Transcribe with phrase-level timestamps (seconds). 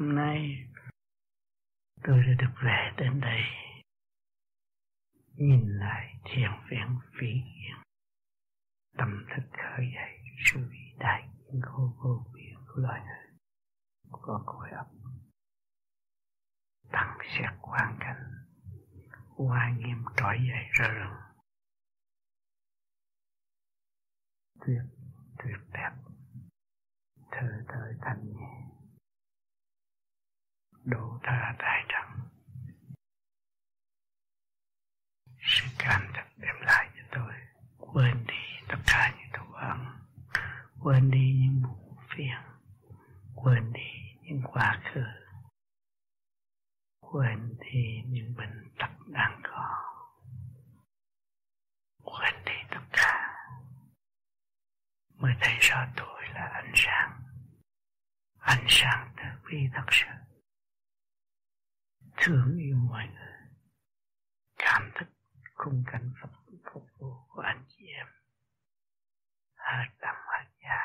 [0.00, 0.66] hôm nay
[2.02, 3.40] tôi đã được về đến đây.
[5.34, 7.76] Nhìn lại thiền viện vĩ hiển
[8.98, 10.60] tâm thức khởi dậy, suy
[10.98, 13.38] đại kiến khô vô biên của loài người
[14.10, 14.86] có cõi ấp
[16.92, 18.24] tăng xét quan cảnh,
[19.36, 21.16] hoa nghiêm trỗi dậy ra rừng
[24.66, 24.82] tuyệt
[25.38, 25.92] tuyệt đẹp.
[27.30, 28.69] Thơ thơ thanh nhẹ
[30.90, 32.28] độ tha tài trọng.
[35.38, 37.32] Sự cảm thức đem lại cho tôi.
[37.78, 39.78] Quên đi tất cả những thù hận.
[40.80, 42.40] Quên đi những buồn phiền.
[43.34, 43.90] Quên đi
[44.22, 45.04] những quá khứ.
[47.00, 49.76] Quên đi những bệnh tật đang có.
[52.04, 53.36] Quên đi tất cả.
[55.14, 57.22] Mới thấy rõ tôi là ánh sáng.
[58.38, 60.29] Ánh sáng từ bi thật sự
[62.16, 63.38] thương yêu mọi người.
[64.56, 65.06] Cảm thức
[65.54, 66.28] khung cảnh Phật
[66.72, 68.06] phục vụ của anh chị em.
[69.54, 70.80] Hết tâm hết gia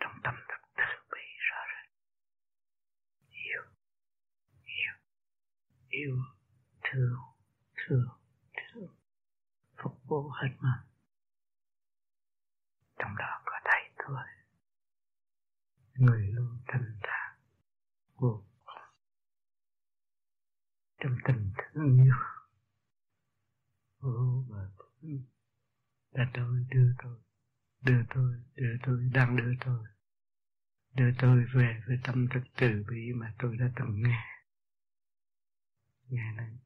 [0.00, 1.20] trong tâm thức từ bi
[1.50, 1.90] rõ rệt
[3.30, 3.62] yêu
[4.64, 4.94] yêu
[5.88, 6.18] yêu,
[6.82, 7.18] thương
[7.76, 8.08] thương
[8.56, 8.94] thương.
[9.76, 10.88] Phục vụ hết mình
[12.98, 14.24] trong đó có thầy tôi.
[15.94, 17.38] Người luôn thanh thản
[18.14, 18.42] vô
[20.98, 22.14] trong tình thương yêu.
[23.98, 24.70] Vô bờ
[26.10, 27.18] là tôi, đưa tôi.
[27.80, 29.86] Đưa tôi đưa tôi, đang đưa tôi.
[30.94, 34.24] Đưa tôi về với tâm thức từ bi mà tôi đã từng nghe.
[36.08, 36.58] Nghe này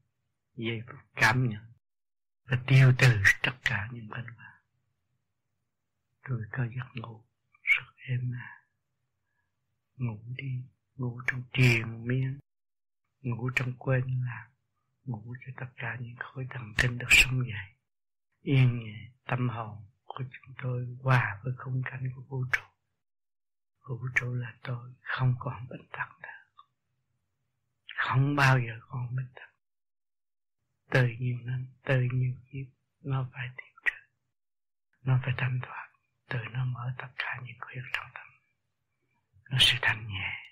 [0.57, 1.63] dây phút cảm nhận
[2.45, 4.53] và tiêu trừ tất cả những bệnh hoạn
[6.29, 7.25] tôi có giấc ngủ
[7.63, 8.63] rất êm à
[9.97, 10.63] ngủ đi,
[10.97, 12.39] ngủ trong triền miên
[13.23, 14.49] ngủ trong quên là
[15.05, 17.77] ngủ cho tất cả những khối thần kinh được sống dậy.
[18.41, 22.63] Yên nhẹ tâm hồn của chúng tôi hòa với khung cảnh của vũ trụ.
[23.89, 26.29] Vũ trụ là tôi, không còn bệnh tật nữa.
[27.97, 29.53] Không bao giờ còn bệnh tật
[30.91, 32.67] từ nhiều năm, từ nhiều kiếp,
[33.01, 33.95] nó phải tiêu trừ.
[35.03, 35.89] Nó phải thanh thoát.
[36.29, 38.27] Từ nó mở tất cả những khuyết trong tâm.
[39.51, 40.43] Nó sẽ thanh nhẹ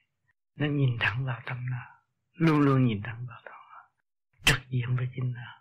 [0.57, 2.00] nó nhìn thẳng vào tâm nó
[2.35, 3.89] luôn luôn nhìn thẳng vào đó,
[4.45, 5.61] trực diện với chính nó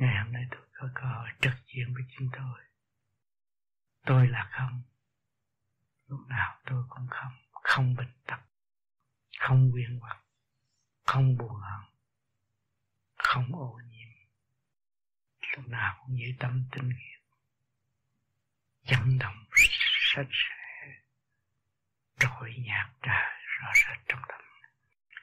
[0.00, 2.60] ngày hôm nay tôi có cơ hội trực diện với chính tôi.
[4.06, 4.82] Tôi là không.
[6.06, 7.32] Lúc nào tôi cũng không.
[7.52, 8.40] Không bình tâm,
[9.38, 10.22] không quyến hoặc.
[11.04, 11.90] Không buồn hận
[13.16, 14.08] không ô nhiễm.
[15.56, 17.20] Lúc nào cũng như tâm tinh nghiệp
[18.84, 19.44] chấn động
[20.14, 20.92] sạch sẽ.
[22.18, 24.49] Trội nhạc trời rõ rệt trong tâm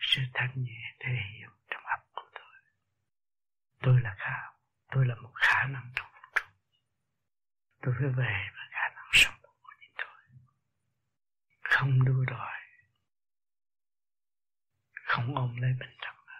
[0.07, 2.55] sự thanh nhẹ thể hiện trong ấp của tôi.
[3.81, 4.37] Tôi là khả
[4.91, 6.45] tôi là một khả năng trong vũ trụ.
[7.81, 10.39] Tôi phải về với khả năng sống của chính tôi.
[11.61, 12.59] Không đua đòi.
[14.93, 16.33] Không ôm lấy bệnh trong nữa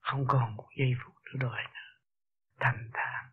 [0.00, 2.00] không còn một giây phút đua đòi nữa
[2.60, 3.30] thanh thản.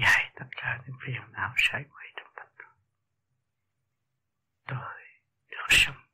[0.00, 2.74] Giải tất cả những phiền não sai quay trong tâm tôi.
[4.66, 5.04] Tôi
[5.50, 6.07] được sống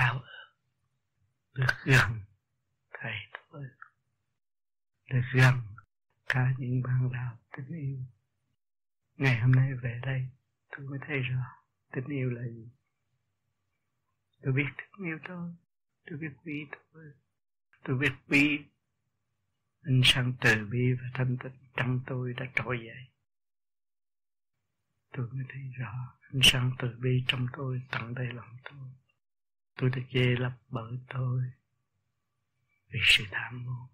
[0.00, 0.26] ao ước
[1.54, 2.20] được gần,
[2.92, 3.14] thầy
[3.50, 3.64] tôi
[5.10, 5.54] được gần,
[6.26, 7.98] cả những bạn đạo tình yêu.
[9.16, 10.26] Ngày hôm nay về đây,
[10.70, 11.42] tôi mới thấy rõ
[11.92, 12.68] tình yêu là gì.
[14.42, 15.54] Tôi biết tình yêu tôi
[16.06, 17.04] tôi biết quý tôi
[17.84, 18.58] tôi biết quý
[19.82, 23.04] anh sang từ bi và thanh tịnh trong tôi đã trỗi dậy.
[25.12, 28.99] Tôi mới thấy rõ anh sang từ bi trong tôi tận đây lòng tôi
[29.80, 31.42] tôi được dê lập bởi tôi
[32.88, 33.88] vì sự tham muốn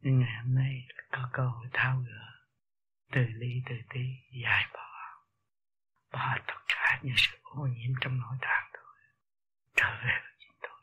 [0.00, 2.26] nhưng ngày hôm nay có cơ hội tháo gỡ,
[3.12, 4.00] từ ly, từ tí,
[4.42, 5.18] giải bỏ
[6.12, 8.96] bỏ tất cả những sự ô nhiễm trong nội tạng tôi,
[9.76, 10.82] trở về với chính tôi.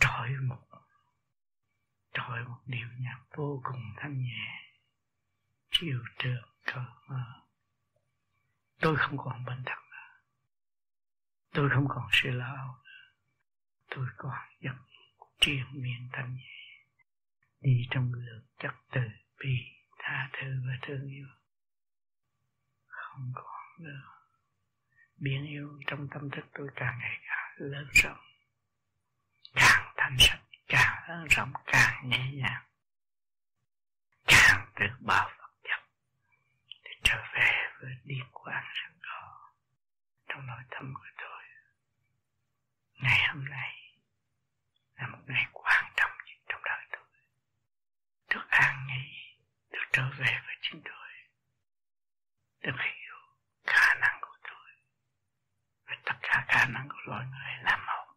[0.00, 0.62] Trỗi một
[2.12, 4.72] trỗi một điệu nhạc vô cùng thanh nhẹ,
[5.70, 7.42] chiều trường cờ mơ
[8.80, 9.82] tôi không còn bệnh tật
[11.52, 12.81] tôi không còn sự lo
[13.94, 14.74] tôi còn giấc
[15.40, 16.62] triền miên thanh nhẹ.
[17.60, 19.00] Đi trong lượng chất từ
[19.38, 19.56] bi,
[19.98, 21.26] tha thứ và thương yêu.
[22.86, 24.02] Không còn nữa.
[25.16, 28.20] Biển yêu trong tâm thức tôi càng ngày càng lớn rộng.
[29.54, 32.62] Càng thanh sạch, càng lớn rộng, càng nhẹ nhàng.
[34.26, 35.80] Càng tự bảo Phật nhập
[36.84, 37.50] để trở về
[37.80, 39.50] với điên quang sẵn có
[40.28, 41.42] trong nội tâm của tôi,
[43.02, 43.81] ngày hôm nay
[44.96, 47.02] là một ngày quan trọng nhất trong đời tôi.
[48.28, 49.36] Được an nghỉ
[49.70, 51.08] được trở về với chính tôi.
[52.60, 53.16] Được hiểu
[53.66, 54.70] khả năng của tôi.
[55.86, 58.14] Và tất cả khả năng của loài người là một.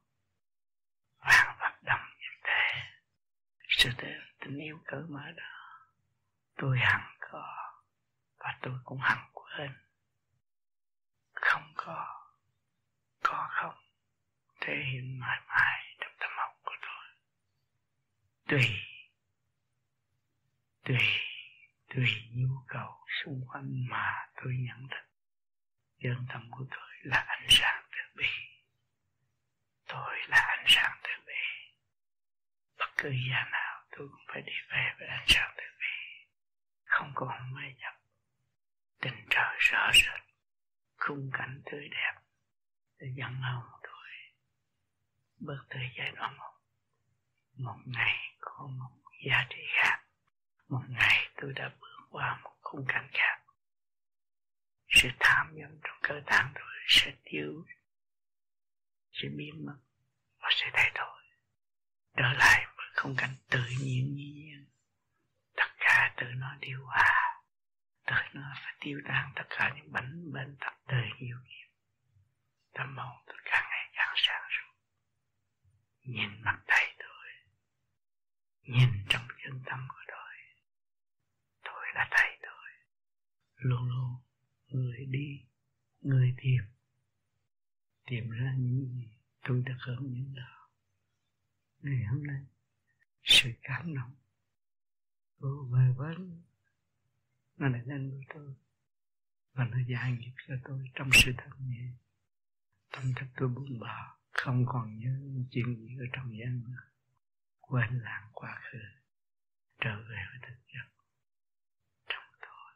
[1.18, 2.84] Vạn vật đồng như thế.
[3.70, 3.90] Sự
[4.40, 5.44] tình yêu cởi mở đó.
[6.58, 7.74] Tôi hẳn có,
[8.38, 9.72] và tôi cũng hẳn quên.
[11.34, 12.26] Không có
[13.24, 13.76] có không
[14.62, 17.06] thể hiện mãi mãi trong tâm hồn của tôi
[18.48, 18.66] tùy.
[20.84, 20.98] Tùy.
[21.90, 25.06] Tùy nhu cầu xung quanh mà tôi nhận thức.
[25.98, 28.28] Dân tâm của tôi là ánh sáng từ bi.
[29.88, 31.34] Tôi là ánh sáng từ bi.
[32.80, 36.26] Bất cứ giờ nào tôi cũng phải đi về với ánh sáng từ bi.
[36.84, 37.94] Không còn mê nhập
[39.02, 40.22] tình trời rõ rệt.
[40.98, 42.14] Khung cảnh tươi đẹp.
[43.00, 44.10] Để dẫn hồn tôi
[45.40, 46.52] bước tới giai đoạn một.
[47.58, 48.92] Một ngày có một
[49.28, 50.00] giá trị khác.
[50.70, 53.42] Một ngày tôi đã bước qua một khung cảnh khác.
[54.88, 57.66] Sự tham nhầm trong cơ tạng tôi sẽ tiêu,
[59.12, 59.78] sẽ biến mất
[60.40, 61.24] và sẽ thay đổi.
[62.18, 64.66] Trở lại với không cảnh tự nhiên như nhiên
[65.56, 67.42] tất cả tự nó điều hòa.
[68.06, 71.66] Tự nó phải tiêu tan tất cả những bệnh bệnh tật từ nhiều nghiệp
[72.76, 74.74] tâm hồn tôi càng ngày càng sáng suốt
[76.04, 77.28] nhìn mặt thầy tôi
[78.62, 80.34] nhìn trong chân tâm của tôi
[81.64, 82.70] tôi là thầy tôi
[83.56, 84.16] luôn luôn
[84.68, 85.46] người đi
[86.02, 86.64] người tìm
[88.06, 89.10] tìm ra những gì
[89.44, 90.70] tôi đã hơn những đó
[91.82, 92.46] ngày hôm nay
[93.24, 94.16] sự cảm động
[95.40, 96.44] của vời vấn
[97.58, 98.56] nó lại lên với tôi
[99.54, 101.88] và nó giải nghiệp cho tôi trong sự thật nhẹ
[102.92, 106.96] tâm thức tôi buông bỏ không còn nhớ những chuyện gì ở trong gian nữa
[107.68, 108.80] quên lãng quá khứ,
[109.82, 111.04] trở về với thực chất.
[112.10, 112.74] Trong tôi,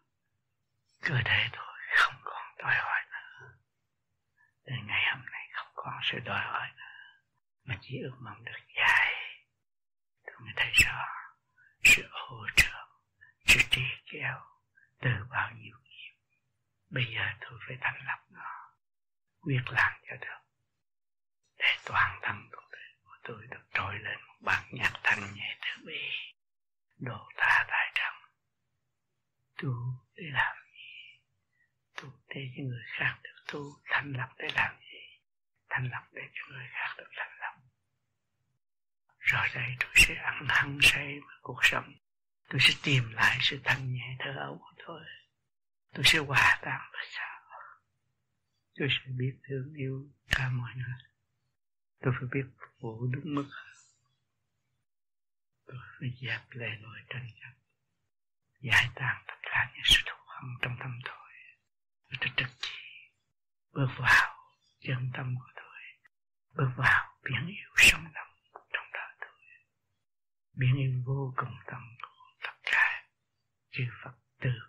[1.02, 3.58] cơ thể tôi không còn đòi hỏi nữa.
[4.66, 7.22] Đến ngày hôm nay không còn sự đòi hỏi nữa,
[7.64, 9.14] mà chỉ ước mong được dài
[10.26, 11.06] tôi mới thấy rõ
[11.84, 12.88] sự hỗ trợ,
[13.46, 13.82] sự trì
[14.12, 14.40] kéo
[15.02, 15.78] từ bao nhiêu
[16.90, 18.72] bây giờ tôi phải thành lập nó
[19.42, 20.42] quyết làm cho được.
[21.58, 25.58] Để toàn thân của tôi, của tôi được trỗi lên một bản nhạc thanh nhẹ
[25.62, 26.00] từ bi.
[26.98, 28.20] Độ tha tại trọng
[29.62, 29.74] tu
[30.16, 31.20] để làm gì?
[31.96, 35.20] Tu để cho người khác được tu thành lập để làm gì?
[35.70, 37.54] Thành lập để cho người khác được thành lập.
[39.20, 41.94] Rồi đây tôi sẽ ăn hăng say với cuộc sống.
[42.50, 45.02] Tôi sẽ tìm lại sự thanh nhẹ thơ ấu của tôi
[45.94, 47.42] tôi sẽ hòa tan với cả.
[48.76, 51.10] Tôi sẽ biết thương yêu cả mọi người.
[52.00, 53.50] Tôi phải biết phục vụ đúng mức
[55.66, 57.54] tôi phải dẹp lệ nỗi tranh chấp.
[58.60, 61.32] Giải tan tất cả những sự thù hận trong tâm tôi.
[62.20, 62.78] Tôi trực chỉ
[63.72, 64.36] bước vào
[64.80, 65.80] chân tâm của tôi.
[66.54, 68.34] Bước vào biển yêu sống động
[68.74, 69.40] trong đời tôi.
[70.54, 71.82] Biển yêu vô cùng tâm
[73.72, 74.69] chư Phật từ bi Phật Tử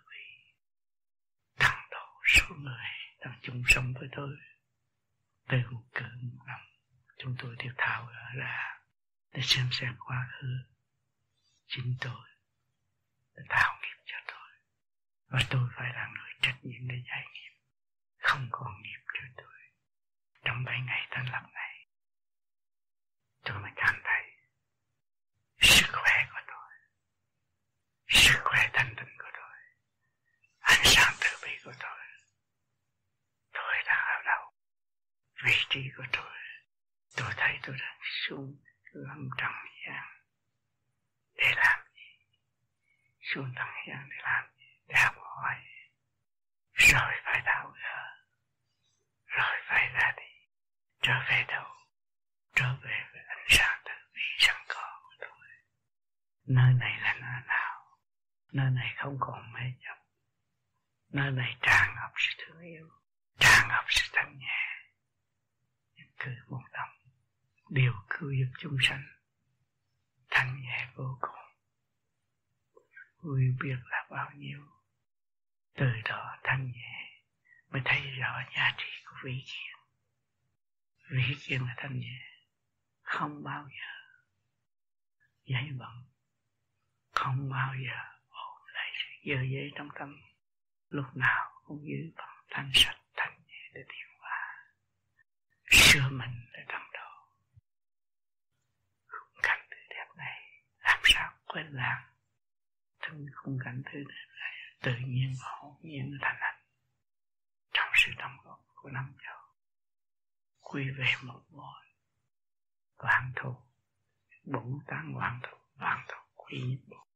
[2.33, 2.87] số người
[3.19, 4.35] đang chung sống với tôi.
[5.49, 6.65] Từ một cơn lòng
[7.17, 8.79] chúng tôi đều thảo gỡ ra
[9.31, 10.47] để xem xét quá khứ.
[11.67, 12.29] Chính tôi
[13.35, 14.49] để tạo nghiệp cho tôi.
[15.27, 17.53] Và tôi phải là người trách nhiệm để giải nghiệp.
[18.17, 19.59] Không còn nghiệp cho tôi.
[20.45, 21.87] Trong bảy ngày thành lập này,
[23.43, 24.23] tôi mới cảm thấy
[25.61, 26.71] sức khỏe của tôi,
[28.07, 29.57] sức khỏe thanh tịnh của tôi,
[30.59, 32.01] ánh sáng từ bi của tôi
[33.85, 34.53] đang ở đâu
[35.43, 36.37] vị trí của tôi
[37.17, 38.55] tôi thấy tôi đang xuống
[38.93, 39.51] lâm trần
[39.87, 40.07] gian
[41.35, 42.25] để làm gì?
[43.21, 44.65] Xuống trần gian để làm gì?
[44.87, 45.55] Để học hỏi
[46.73, 48.17] rồi phải tháo gỡ
[49.25, 50.47] rồi phải ra đi.
[51.01, 51.67] Trở về đâu?
[52.55, 55.47] Trở về với ánh sáng tự bi sẵn có của tôi.
[56.45, 57.97] Nơi này là nơi nào?
[58.51, 60.01] Nơi này không còn mê chấp
[61.11, 62.89] nơi này tràn ngập sự thương yêu,
[63.39, 64.70] tràn ngập sự thanh nhẹ
[66.23, 66.89] cứ một lòng,
[67.69, 69.03] đều cứu giúp chúng sanh.
[70.29, 71.35] Thanh nhẹ vô cùng.
[73.17, 74.59] Vui biết là bao nhiêu.
[75.75, 77.21] Từ đó thanh nhẹ
[77.69, 79.71] mới thấy rõ giá trị của vị kiến
[81.11, 82.19] vị kiến là thanh nhẹ,
[83.01, 83.91] không bao giờ
[85.43, 86.05] giấy bận,
[87.11, 87.97] không bao giờ
[89.23, 90.17] giờ dây trong tâm.
[90.89, 94.10] Lúc nào cũng giữ bằng thanh sạch, thanh nhẹ để tiêu
[95.93, 97.27] sửa mình ở trong đó.
[99.07, 102.03] Khung cảnh tươi đẹp này, làm sao quên lãng
[103.01, 106.65] trong khung cảnh tươi đẹp này tự nhiên và hồn nhiên thành hình.
[107.73, 109.39] Trong sự đồng góp của năm châu,
[110.59, 111.85] quy về một mối
[112.97, 113.55] vạn thù
[114.43, 117.07] bổn tăng vạn thù vạn thù quy nhất bộ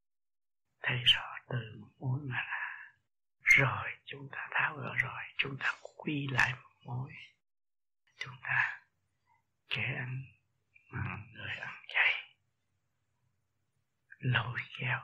[0.82, 2.94] thấy rõ từ một mối mà ra,
[3.42, 7.12] rồi chúng ta tháo gỡ, rồi chúng ta quy lại một mối
[8.26, 8.82] chúng ta
[9.70, 10.24] kẻ ăn
[10.90, 12.14] mà người ăn chay.
[14.20, 15.00] Lôi kéo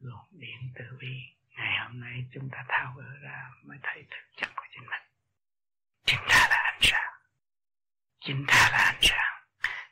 [0.00, 1.16] luồng điện từ bi.
[1.56, 5.02] Ngày hôm nay chúng ta tháo gỡ ra mới thấy thực chất của chính mình.
[6.04, 7.12] Chính ta là ánh sáng.
[8.20, 9.42] Chính ta là ánh sáng.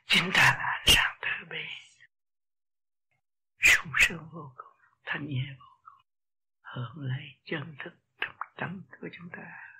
[0.05, 1.65] Chính ta là ánh sáng từ bi.
[3.59, 6.05] Sung sướng vô cùng, thanh nhẹ vô cùng.
[6.61, 9.71] Hưởng lấy chân thực thực tâm của chúng ta.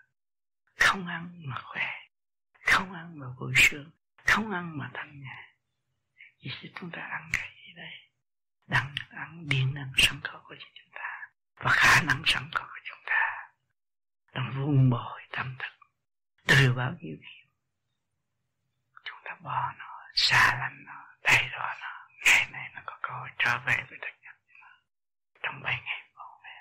[0.79, 2.00] Không ăn mà khỏe
[2.71, 3.91] không ăn mà vui sướng
[4.25, 5.51] không ăn mà thanh nhẹ
[6.43, 7.93] vì chúng ta ăn cái gì đây?
[8.67, 12.79] Đang ăn điện năng sẵn có của chúng ta và khả năng sẵn có của
[12.83, 13.49] chúng ta.
[14.33, 15.87] Đang vun bồi tâm thức.
[16.47, 17.49] Từ bao nhiêu kiếp,
[19.03, 22.07] chúng ta bỏ nó, xa lánh nó thay rõ nó.
[22.25, 24.35] Ngày này nó có cơ hội trở về với thực chất
[25.43, 26.57] trong bảy ngày bỏ về,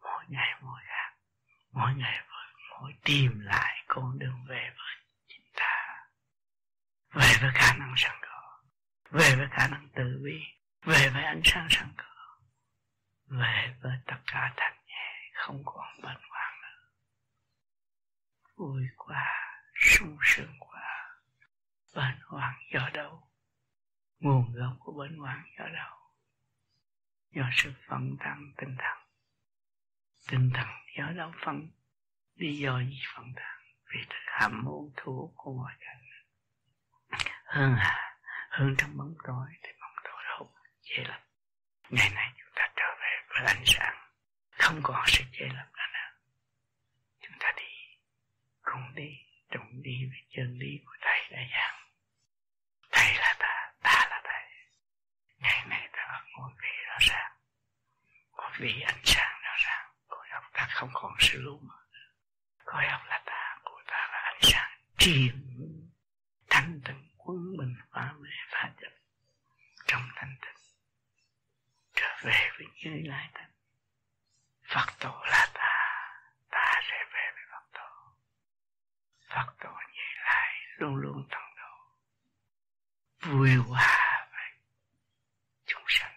[0.00, 1.12] mỗi ngày mỗi khác,
[1.72, 2.22] mỗi ngày
[2.80, 6.04] mỗi tìm lại con đường về với chính ta.
[7.14, 8.62] Về với khả năng sẵn có.
[9.10, 10.40] Về với khả năng tự bi.
[10.82, 12.38] Về với ánh sáng sẵn có.
[13.26, 16.88] Về với tất cả thanh nhẹ không còn bệnh hoạn nữa.
[18.56, 19.24] Vui quá
[19.74, 21.16] sung sướng quá.
[21.94, 23.28] Bệnh hoạn do đâu?
[24.18, 25.96] Nguồn gốc của bệnh hoạn do đâu?
[27.30, 28.98] Do sự phân tâm, tinh thần.
[30.28, 30.68] Tinh thần
[30.98, 31.70] do đâu phân
[32.36, 33.58] lý do gì phân tán
[33.94, 36.02] vì thực hàm muốn thu của mọi cảnh
[37.44, 38.06] hơn à
[38.50, 41.20] hơn trong bóng tối thì bóng tối hút dễ lắm.
[41.90, 43.96] Ngày nay chúng ta trở về với ánh sáng.
[44.50, 46.06] Không còn sự dễ lắm nữa
[47.20, 47.72] chúng ta đi,
[48.62, 49.10] cùng đi,
[49.50, 51.76] trùng đi với chân lý của thầy đã giảng
[52.92, 54.44] thầy là ta ta là thầy.
[55.38, 57.32] Ngày nay ta ở ngôi vị rõ ràng
[58.32, 61.85] ngôi vị ánh sáng rõ ràng của óc ta không còn sự lu mờ
[62.66, 65.42] cõi ông là ta của ta là ánh sáng triền.
[66.50, 68.90] Thanh tịnh quân bình phá mê phá chấp
[69.86, 70.62] trong thanh tịnh
[71.94, 73.52] trở về với như lai tịnh
[74.74, 75.72] Phật tổ là ta
[76.50, 77.88] ta sẽ về với Phật tổ.
[79.28, 81.74] Phật tổ như lai luôn luôn tận độ.
[83.20, 84.50] Vui hòa với
[85.66, 86.14] chúng sanh.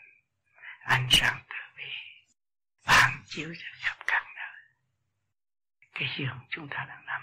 [0.80, 1.92] Ánh sáng từ bi
[2.86, 3.99] ban chiếu cho khắp
[6.00, 7.22] cái giường chúng ta đang nằm,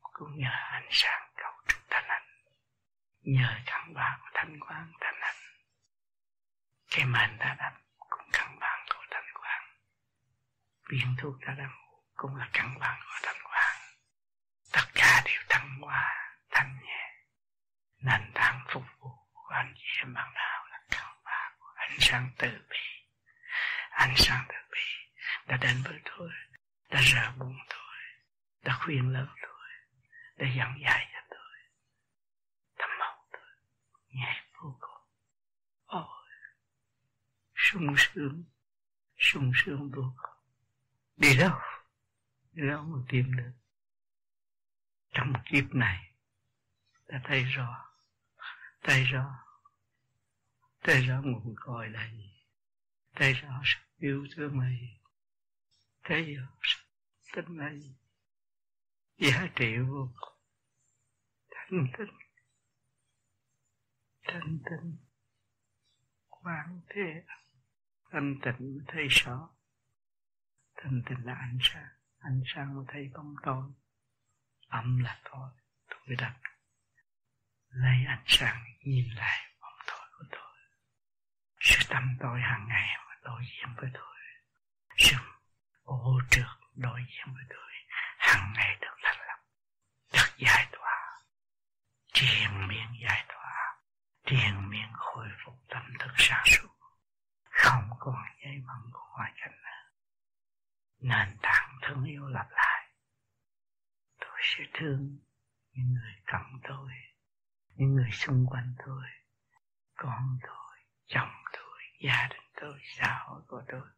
[0.00, 2.26] cũng nhờ ánh sáng cầu trúc thanh ảnh
[3.22, 5.34] nhờ căn bản của thanh quang thanh ảnh
[6.96, 7.72] cái màn ta đắp
[8.08, 9.62] cũng căn bản của thanh quang.
[10.90, 11.70] Viên thuốc ta đắp
[12.14, 13.76] cũng là căn bản của thanh quang.
[14.72, 17.12] Tất cả đều thăng hoa, thanh nhẹ.
[17.98, 21.96] Nền tảng phục vụ của anh chị em bạn nào là căn bản của ánh
[22.00, 22.78] sáng từ bi.
[23.90, 24.80] Ánh sáng từ bi
[25.46, 26.30] đã đến với tôi,
[26.90, 27.73] đã rờ buông tôi
[28.64, 29.50] đã khuyên lớn tôi
[30.36, 31.56] đã dẫn dạy cho tôi.
[32.78, 33.42] Tâm mong tôi
[34.08, 35.08] nhẹ vô cùng.
[35.84, 36.28] Ôi,
[37.54, 38.44] sung sướng
[39.18, 40.42] sung sướng vô cùng.
[41.16, 41.58] Đi đâu?
[42.52, 43.52] Đi đâu mà tìm được?
[45.12, 46.12] Trong kiếp này,
[47.06, 47.90] ta thấy rõ
[48.82, 49.44] thấy rõ
[50.82, 52.30] thấy rõ nguồn cội là gì?
[53.14, 54.98] Thấy rõ sự yêu thương là gì?
[56.02, 56.82] Thấy rõ sự
[57.34, 57.94] tính là gì?
[59.16, 60.38] Giá trị vô cùng
[61.50, 62.16] thanh tịnh.
[64.22, 64.96] Thanh tịnh.
[66.28, 67.24] Quán thế
[68.10, 69.48] thanh tịnh mới thấy rõ
[70.76, 71.88] thanh tịnh là ánh sáng.
[72.18, 73.64] Ánh sáng mới thấy bóng tối.
[74.68, 75.50] Âm là tôi
[75.88, 76.36] tôi đặt.
[77.68, 80.56] Lấy ánh sáng nhìn lại bóng tối của tôi.
[81.60, 84.16] Sự tâm tôi hàng ngày mà đối diện với tôi.
[84.96, 85.16] Sự
[85.82, 87.72] ô trượt đối diện với tôi.
[88.18, 88.93] Hàng ngày được được
[90.38, 91.22] giải tỏa
[92.12, 93.78] triền miên giải tỏa
[94.26, 96.68] triền miên khôi phục tâm thức sáng suốt.
[97.44, 99.74] Không còn dây măng của ngoại cảnh nữa
[101.04, 102.90] nền tảng thương yêu lặp lại.
[104.20, 105.18] Tôi sẽ thương
[105.72, 106.92] những người cận tôi,
[107.74, 109.06] những người xung quanh tôi,
[109.94, 113.88] con tôi, chồng tôi, gia đình tôi, xã hội của tôi.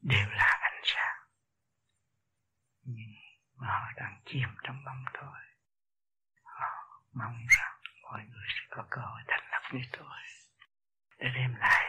[0.00, 1.26] Đều là ánh sáng.
[2.82, 3.21] Nhưng
[3.62, 5.40] họ đang chìm trong bóng tối.
[6.42, 10.18] Họ mong rằng mọi người sẽ có cơ hội thành lập như tôi.
[11.18, 11.84] Để đem lại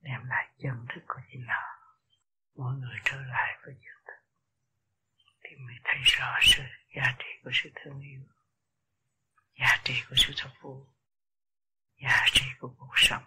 [0.00, 1.64] đem lại chân thức của chính họ.
[2.56, 4.22] Mỗi người trở lại với chân thức.
[5.44, 6.62] Thì mới thấy rõ sự
[6.96, 8.22] giá trị của sự thương yêu,
[9.58, 10.96] giá trị của sự thập vụ
[12.02, 13.22] giá trị của cuộc sống.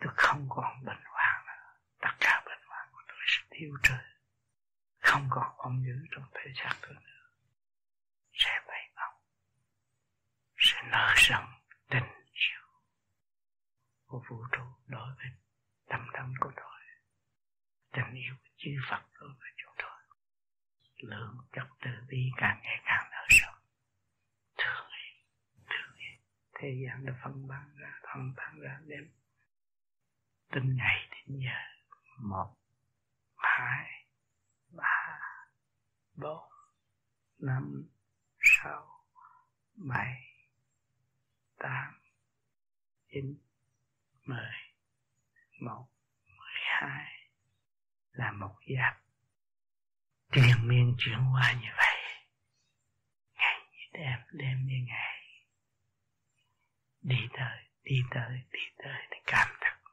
[0.00, 1.78] Tôi không còn bệnh hoạn nữa.
[2.00, 4.13] Tất cả bệnh hoạn của tôi sẽ tiêu trừ
[5.04, 7.30] không còn ôm giữ trong thể xác tôi nữa.
[8.32, 9.20] Sẽ bay bổng,
[10.56, 11.48] sẽ nở rộng
[11.90, 12.62] tình yêu
[14.06, 15.26] của vũ trụ đối với
[15.88, 16.80] tâm tâm của tôi.
[17.92, 20.00] Tình yêu của chư Phật đối với chúng tôi.
[20.96, 23.60] Lượng chất từ bi càng ngày càng nở rộng.
[24.58, 25.22] Thương yêu
[25.70, 26.18] thương yêu
[26.54, 29.10] thế gian đã phân bán ra, phân bán ra đêm.
[30.52, 31.58] Từng ngày đến giờ,
[32.18, 32.56] một,
[33.36, 33.93] hai
[36.14, 36.50] bốn
[37.38, 37.88] năm,
[38.40, 39.04] sáu,
[39.74, 40.22] bảy,
[41.58, 42.00] tám,
[43.08, 43.38] chín,
[44.24, 44.52] mười,
[45.60, 45.86] một,
[46.26, 47.28] mười hai
[48.10, 49.00] là một giáp.
[50.32, 51.96] Triền miên chuyển qua như vậy,
[53.34, 55.24] ngày như đêm đêm như ngày.
[57.02, 59.90] Đi tới đi tới đi tới để cảm thức.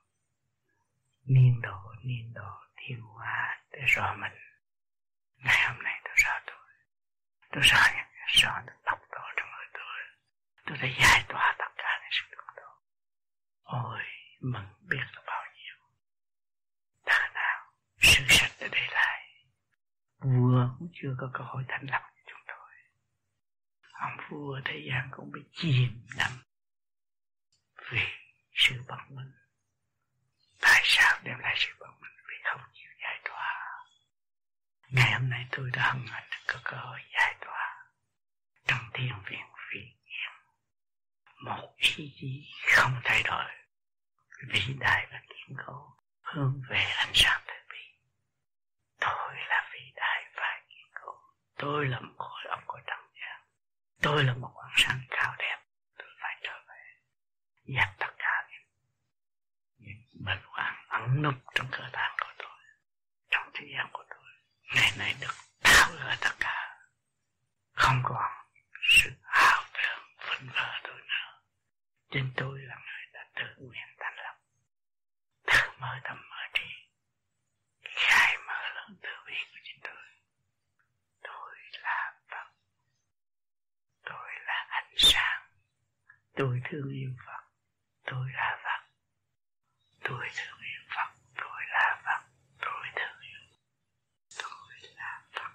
[1.26, 4.34] Niên độ niên độ, thiên hóa để rõ mình.
[5.36, 6.01] Ngày hôm nay
[7.52, 9.98] tôi sợ những sợ được tốc độ trong người tôi
[10.66, 12.72] tôi đã giải tỏa tất cả những sự tốc đó
[13.64, 14.00] ôi,
[14.42, 15.76] mừng biết là bao nhiêu.
[17.06, 19.36] Ta nào sự sạch đã để lại.
[20.20, 22.72] Vua cũng chưa có cơ hội thành lập cho chúng tôi.
[23.92, 26.32] Ông vua thế gian cũng bị chìm đắm
[27.92, 28.02] vì
[28.54, 29.32] sự bất minh.
[30.62, 32.12] Tại sao đem lại sự bất minh?
[32.30, 33.54] Vì không chịu giải tỏa.
[34.90, 37.86] Ngày hôm nay tôi đã hân hạnh có cơ hội giải tỏa.
[38.68, 40.32] Trong thiên viện phi nhiên
[41.44, 43.46] một ý chí không thay đổi.
[44.48, 48.00] Vĩ đại và kiên cố, hướng về ánh sáng từ bi.
[49.00, 51.12] Tôi là vĩ đại và kiên cố.
[51.58, 53.42] Tôi là một khối óc của trần gian.
[54.02, 55.58] Tôi là một ánh sáng cao đẹp.
[55.98, 56.84] Tôi phải trở về.
[57.64, 58.48] Dẹp tất cả
[59.78, 62.58] những bệnh hoạn ẩn núp trong cơ thể của tôi.
[63.30, 64.30] Trong thế gian của tôi.
[64.76, 65.51] Ngày nay được
[65.98, 66.78] tháo tất cả
[67.74, 68.32] không còn
[68.90, 71.42] sự ảo tưởng phân vờ tôi nữa.
[72.12, 74.36] Chính tôi là người đã tự nguyện thành lập.
[75.46, 76.70] Tự mở tâm mở trí
[77.84, 80.04] khai mở lớn từ bi của chính tôi.
[81.24, 82.48] Tôi là phật.
[84.06, 85.42] Tôi là ánh sáng.
[86.36, 87.44] Tôi thương yêu phật.
[88.06, 88.82] Tôi là phật.
[90.04, 92.22] Tôi thương yêu phật tôi là phật
[92.62, 93.42] tôi thương yêu
[94.38, 95.52] tôi là phật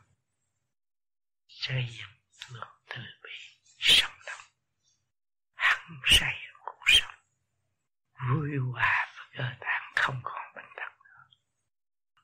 [1.69, 2.17] xây dựng
[2.55, 3.31] lượng từ bi
[3.79, 4.47] sống động.
[5.55, 7.15] Hăng say cuộc sống.
[8.31, 11.29] Vui hòa với cơ tạng không còn bệnh tật nữa.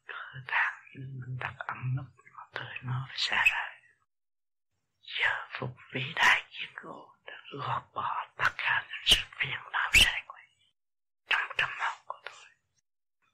[0.06, 3.72] Cơ tạng những bệnh tật ẩm nấp nó tới nó phải xa rời
[5.02, 9.90] giờ phục vĩ đại chiến cố đã gọt bỏ tất cả những sự phiền não
[9.92, 10.44] sai quay
[11.28, 12.44] trong tâm hồn của tôi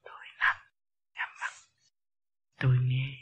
[0.05, 0.57] tôi nằm
[1.15, 1.53] nhắm mắt
[2.59, 3.17] tôi nghe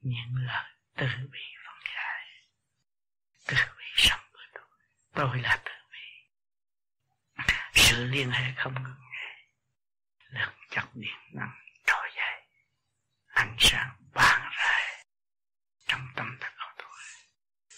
[0.00, 2.24] những lời từ bi phân khai
[3.46, 4.64] từ bi sống của tôi
[5.14, 6.06] tôi là từ bi
[7.74, 9.46] sự liên hệ không ngừng nghỉ
[10.28, 11.54] lực chất điện năng
[11.86, 12.42] trỗi dậy
[13.26, 15.04] ánh sáng ban rải
[15.86, 16.98] trong tâm thức của tôi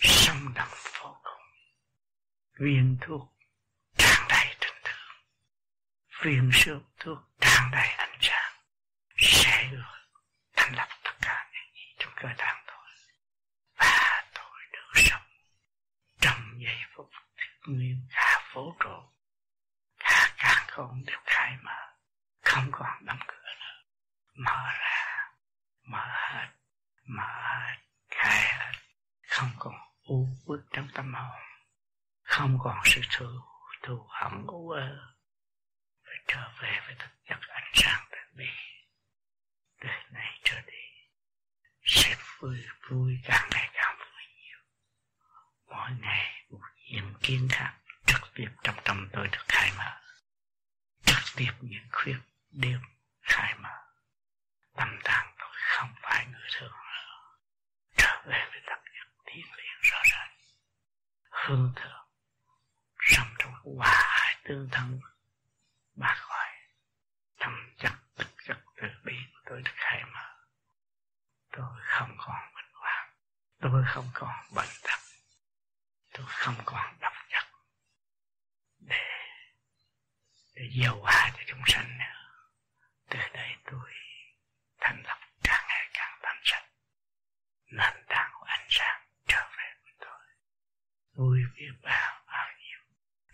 [0.00, 0.68] sống động
[1.00, 1.42] vô cùng
[2.60, 3.36] viên thuốc
[3.98, 5.16] tràn đầy tình thương
[6.22, 8.52] viên sương thuốc tràn đầy ánh sáng
[9.16, 9.70] sẽ
[10.56, 12.88] thành lập tất cả những gì trong cơ tạng tôi
[13.76, 15.22] và tôi được sống
[16.20, 17.10] trong giây phút
[17.66, 18.96] nguyên cả vũ trụ
[19.98, 21.80] cả càng không được khai mở
[22.42, 23.82] không còn đóng cửa nữa
[24.34, 25.28] mở ra
[25.82, 26.48] mở hết
[27.04, 27.76] mở hết
[28.10, 28.72] khai hết
[29.28, 31.40] không còn u uất trong tâm hồn
[32.22, 33.26] không còn sự thù
[33.82, 35.14] thù hận u ơ
[36.04, 38.44] phải trở về với thực chất ánh sáng từ bi
[39.80, 40.72] từ nay trở đi.
[41.82, 44.58] Sẽ vui vui, càng ngày càng vui nhiều.
[45.66, 46.60] Mỗi ngày một
[46.92, 47.66] những kiến thức
[48.06, 50.00] trực tiếp trong tâm tôi được khai mở.
[51.04, 52.18] Trực tiếp những khuyết
[52.50, 52.80] điểm
[53.22, 53.76] khai mở.
[54.76, 56.72] Tâm tạng tôi không phải người thường.
[56.72, 57.18] Nữa
[57.96, 60.28] trở về với đặc chất thiên liêng rõ ràng.
[61.30, 62.08] Hương thượng
[63.00, 65.00] sống trong hòa hải tương thân
[65.94, 66.46] bác khỏi
[67.38, 69.72] tâm chất tức chất từ bi của tôi được
[71.58, 73.08] tôi không còn bệnh hoạn
[73.60, 74.98] tôi không còn bệnh tật.
[76.12, 77.44] Tôi không còn độc chất
[78.78, 79.06] để
[80.54, 82.04] để giàu hòa cho chúng sanh nữa.
[83.08, 83.90] Từ đây tôi
[84.80, 86.68] thành lập càng ngày càng thanh sạch.
[87.70, 90.20] Nền tảng của ánh sáng trở về với tôi.
[91.16, 92.78] Vui biết bao bao nhiêu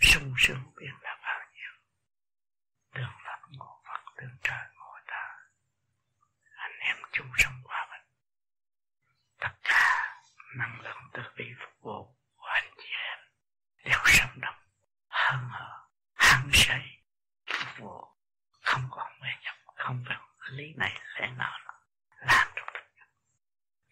[0.01, 1.73] sung sướng biết là bao nhiêu
[2.95, 5.37] tương pháp ngộ phật tương trời ngộ ta
[6.57, 8.05] anh em chung sống hòa bình
[9.39, 9.85] tất cả
[11.15, 13.19] năng vị phục vụ của anh chị em.
[13.85, 14.61] Đều sống động
[15.09, 16.99] hơn hở hăng say,
[17.47, 18.05] phục vụ.
[18.63, 20.17] Không còn mê nhập không phải
[20.51, 21.59] lý này lẽ nọ
[22.21, 22.85] làm trong thực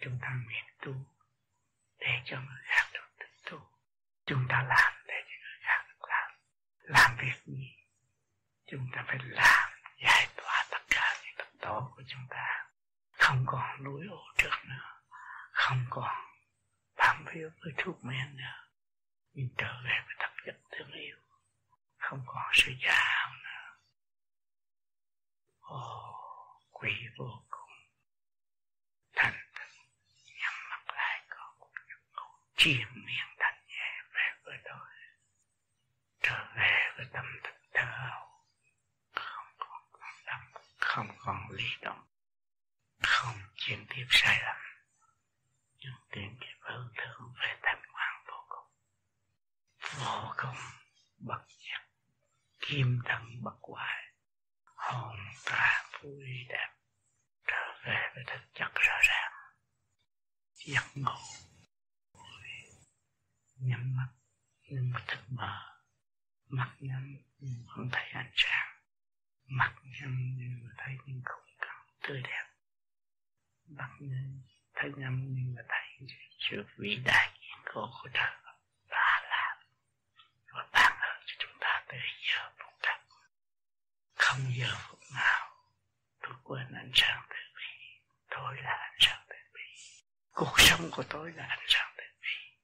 [0.01, 0.93] chúng ta nguyện tu
[1.99, 3.59] để cho người khác được thực tu
[4.27, 6.31] chúng ta làm để cho người khác được làm.
[6.79, 7.77] Làm việc gì?
[8.71, 9.71] Chúng ta phải làm,
[10.03, 12.67] giải tỏa tất cả những tật tố của chúng ta.
[13.13, 15.01] Không còn núi ô trước nữa.
[15.53, 16.32] Không còn
[17.03, 18.69] bám víu với thuốc men nữa
[19.33, 21.17] nhưng trở về với thật chất thương yêu
[21.99, 23.77] không còn sự già nữa.
[25.61, 26.15] Ồ
[26.71, 27.71] quỷ vô cùng.
[29.17, 29.35] Thành
[30.41, 31.71] nhắm mắt lại có một
[32.57, 34.89] chiêm miệng thanh nhẹ về với tôi.
[36.23, 38.11] Trở về với tâm thức thở
[39.15, 40.41] không còn tâm,
[40.79, 42.07] không còn lý động
[43.03, 44.72] không chuyển tiếp sai lầm
[45.85, 48.69] nhưng chuyển tiếp hướng thương về thanh quan vô cùng.
[49.99, 50.57] Vô cùng
[51.19, 51.81] bất diệt
[52.61, 54.03] kim thân bất hoại,
[54.65, 56.69] hồn ta vui đẹp,
[57.47, 59.33] trở về với thực chất rõ ràng.
[60.55, 61.19] Giấc ngủ,
[63.57, 64.09] nhắm mắt,
[64.69, 65.73] nhưng mà thật mờ
[66.49, 68.77] mắt nhắm, nhưng vẫn thấy ánh sáng.
[69.47, 72.47] Mắt nhắm, nhưng mà thấy những khung cảnh tươi đẹp.
[73.69, 74.43] Mắt nhắm
[74.83, 78.31] thấy nhầm nhưng mà thấy sự vĩ đại kiên cố của trời
[78.89, 79.57] đã làm
[80.53, 81.97] và ban ơn cho chúng ta từ
[82.29, 83.01] giờ phút khắc
[84.15, 85.67] không giờ phút nào,
[86.23, 89.61] tôi quên ánh sáng từ bi tôi là ánh sáng từ bi
[90.33, 92.57] cuộc sống của tôi là ánh sáng từ bi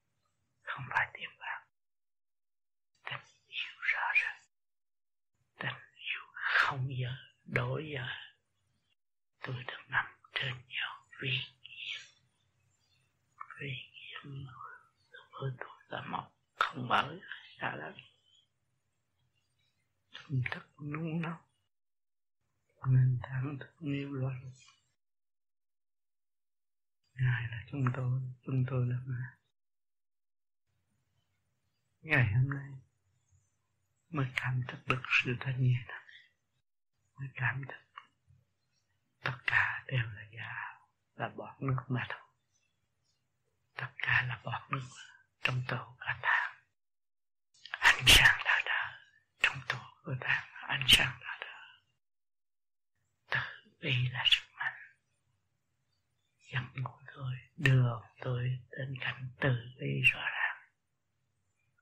[0.63, 1.63] không phải tiền bạc
[3.05, 4.43] tình yêu rõ ràng
[5.59, 8.07] tình yêu không giờ đổi giờ
[9.41, 11.31] tôi được nằm trên nhau vì
[11.63, 11.99] nghĩa
[13.61, 14.41] vì nghĩa
[15.33, 17.17] với tôi là một không mở
[17.61, 17.93] xa lắm
[20.13, 21.43] tâm thức nung nóng
[22.87, 24.31] nên thẳng thức yêu lo
[27.15, 29.33] ngài là chúng tôi chúng tôi là ngài
[32.01, 32.71] ngày hôm nay
[34.11, 34.27] mới
[34.59, 35.79] cảm thức được sự thanh nhẹ
[37.19, 38.03] mới cảm thức
[39.25, 40.79] tất cả đều là giả,
[41.15, 42.21] là bọt nước mà thôi.
[43.77, 44.87] Tất cả là bọt nước
[45.43, 46.55] trong tổ cả thang
[47.71, 48.99] ánh sáng là đó
[49.41, 51.77] trong tổ của thang ánh sáng là đó
[53.31, 54.75] tự bi là sức mạnh.
[56.53, 60.57] Dẫn ngủ tôi, đưa tôi đến cảnh từ bi rõ ràng.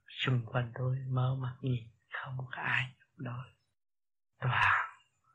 [0.09, 1.96] Xung quanh tôi mở mắt nhìn
[2.27, 3.45] không có ai chống đối
[4.39, 4.53] toàn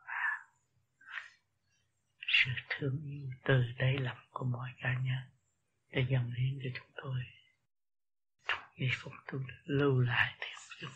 [0.06, 0.48] là
[2.28, 5.24] sự thương yêu từ đáy lòng của mọi cá nhân
[5.90, 7.24] để dâng hiến cho chúng tôi.
[8.48, 10.48] Trong giây phút tôi lưu lại thì
[10.80, 10.92] chúng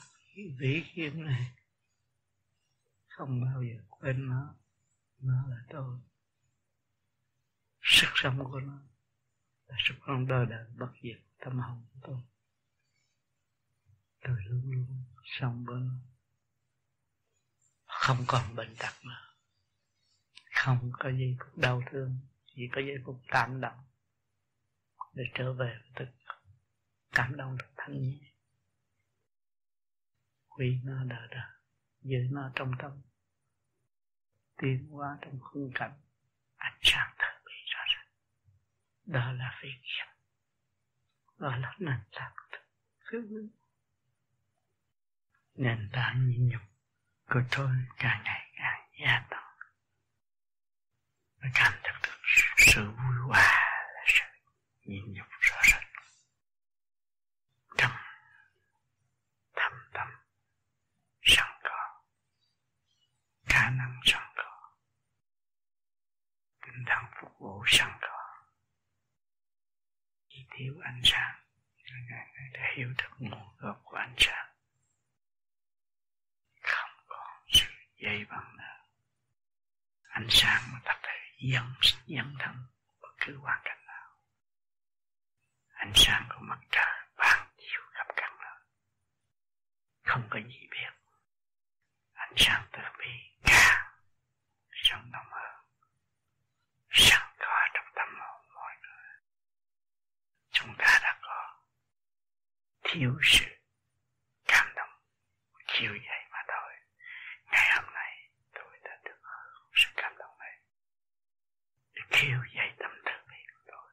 [0.59, 1.55] vĩ kiếm này,
[3.07, 4.55] không bao giờ quên nó.
[5.19, 5.99] Nó là tôi.
[7.81, 8.79] Sức sống của nó
[9.67, 12.21] là sức sống đời đời bất diệt tâm hồn của tôi.
[14.21, 15.81] Tôi luôn luôn xong với
[17.85, 19.33] không còn bệnh tật nữa.
[20.51, 23.79] Không có gì phút đau thương, chỉ có giây phút cảm động
[25.13, 26.13] để trở về với thực
[27.11, 28.31] cảm động được thanh nhẹ.
[30.47, 31.51] Quy nó đời đời
[32.01, 33.01] giữ nó trong tâm.
[34.57, 35.93] Tiến hóa trong khung cảnh,
[36.55, 38.07] ánh sáng thật bị rõ ràng
[39.05, 40.13] đó là phi nghiệp.
[41.37, 42.33] Đó là nền tảng
[43.11, 43.49] thứ
[45.55, 46.61] nền tảng nhịn nhục
[47.29, 49.43] của tôi càng ngày càng gia tăng.
[51.37, 52.19] Và cảm thức được
[52.57, 54.23] sự vui hòa là sự
[54.83, 55.83] nhịn nhục rõ rệt.
[57.77, 57.91] Trong
[59.55, 60.07] thâm tâm,
[61.21, 62.01] sẵn có.
[63.45, 64.71] Khả năng sẵn có.
[66.61, 68.45] Tinh thần phục vụ sẵn có.
[70.27, 71.35] Chỉ thiếu ánh sáng.
[72.53, 74.44] Để hiểu được nguồn gốc của ánh sáng.
[78.05, 78.83] dây bằng à,
[80.07, 81.63] ánh sáng mà tập thể dân
[82.05, 82.55] dân thân
[83.01, 84.17] bất cứ hoàn cảnh nào.
[85.67, 88.59] Ánh sáng của mặt trời ban chiếu khắp căn nơi.
[90.03, 90.91] Không có gì biết.
[92.13, 93.11] Ánh sáng từ bi
[93.43, 93.91] càng
[94.71, 95.55] sống động hơn.
[96.89, 99.13] Sẵn có trong tâm hồn mọi người.
[100.51, 101.59] Chúng ta đã có
[102.83, 103.45] thiếu sự
[104.45, 104.89] cảm động
[105.67, 106.24] chiều dậy.
[112.15, 113.19] khiêu dậy tâm thức
[113.53, 113.91] của tôi.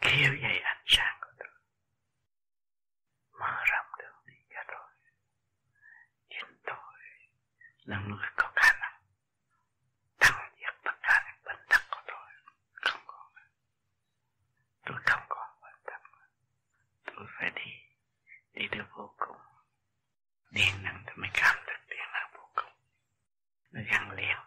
[0.00, 1.48] Khiêu dậy ánh sáng của tôi.
[3.40, 4.88] Mở rộng đường đi cho tôi.
[6.28, 6.94] Chính tôi
[7.84, 9.02] là người có khả năng
[10.18, 12.30] tăng diệt tất cả những bệnh tật của tôi.
[12.72, 13.32] Không còn
[14.84, 16.00] tôi không còn bệnh tật.
[17.06, 17.70] Tôi phải đi
[18.52, 19.40] đi được vô cùng.
[20.50, 22.72] Điện năng tôi mới cảm được điện năng vô cùng.
[23.70, 24.37] Nó gắn liền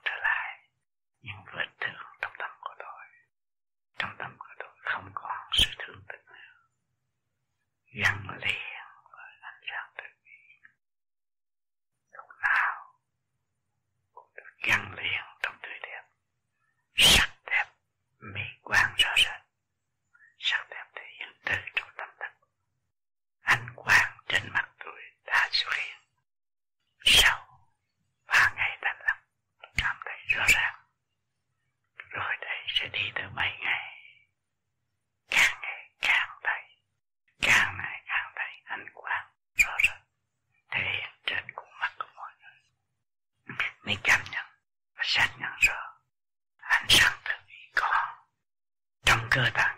[49.31, 49.70] 各的。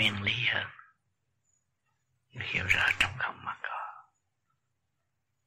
[0.00, 0.66] nguyên lý hơn.
[2.30, 4.04] Hiểu rõ trong không mà có.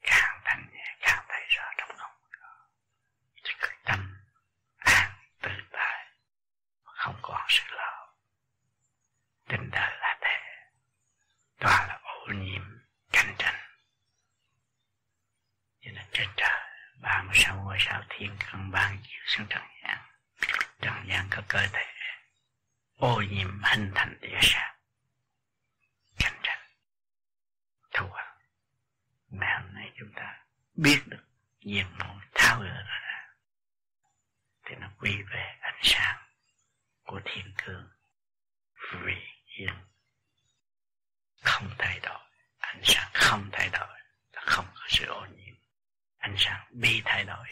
[0.02, 2.68] Càng thanh nhẹ, càng thấy rõ trong không mà có.
[3.44, 4.18] Thì cái tâm
[4.78, 5.12] an
[5.42, 6.08] tự tại
[6.84, 8.14] không còn sự lo.
[9.48, 10.40] Tình đời là thế.
[11.60, 12.64] Toàn là ô nhiễm
[13.12, 13.62] cạnh tranh.
[15.82, 16.62] Cho nên trên trời,
[17.02, 19.98] ba mươi sáu ngôi sao thiên không ban chiếu xuống trần gian.
[20.82, 21.86] Trần gian có cơ thể
[22.98, 24.03] ô nhiễm hình thành.
[43.34, 43.88] không thay đổi
[44.34, 45.56] không có sự ô nhiễm
[46.18, 47.48] ánh sáng bi thay đổi.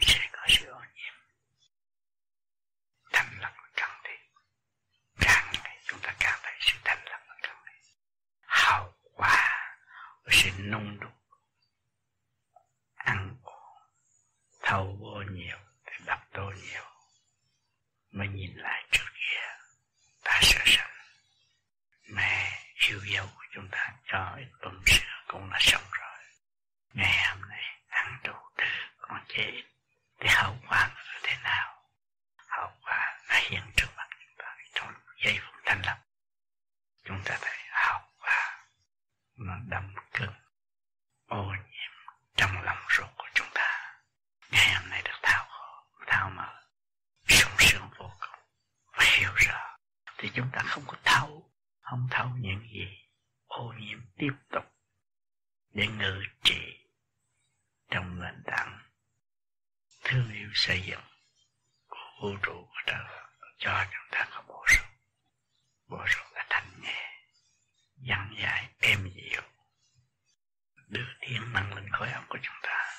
[70.92, 72.90] Đưa điện năng lên khối óc của chúng ta.